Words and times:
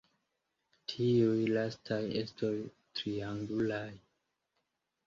Tiuj 0.93 1.43
lastaj 1.57 2.01
estos 2.23 2.59
triangulaj. 2.99 3.89